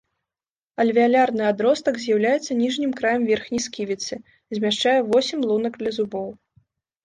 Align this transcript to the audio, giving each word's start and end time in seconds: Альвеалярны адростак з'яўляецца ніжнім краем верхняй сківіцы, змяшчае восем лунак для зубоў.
Альвеалярны 0.83 1.43
адростак 1.49 1.99
з'яўляецца 2.07 2.57
ніжнім 2.63 2.91
краем 3.01 3.21
верхняй 3.29 3.63
сківіцы, 3.69 4.13
змяшчае 4.59 4.99
восем 5.15 5.49
лунак 5.49 5.73
для 5.87 5.91
зубоў. 6.03 6.29